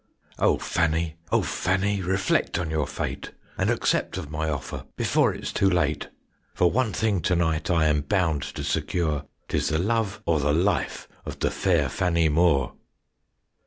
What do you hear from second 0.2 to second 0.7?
"O